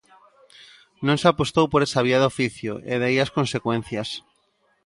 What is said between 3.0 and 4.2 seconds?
aí as consecuencias.